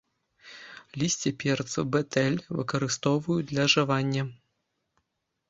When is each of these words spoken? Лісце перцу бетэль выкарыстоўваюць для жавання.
Лісце 1.01 1.31
перцу 1.43 1.83
бетэль 1.97 2.39
выкарыстоўваюць 2.57 3.47
для 3.53 3.69
жавання. 3.77 4.27